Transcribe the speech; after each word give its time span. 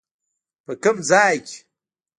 په 0.65 0.73
کوم 0.83 0.97
ځای 1.09 1.35
کې؟ 1.45 1.57